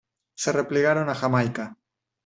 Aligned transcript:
Se 0.33 0.51
replegaron 0.51 1.09
a 1.09 1.13
Jamaica. 1.13 1.77